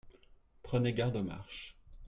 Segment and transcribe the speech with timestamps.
[0.63, 1.75] Prenez garde aux marches.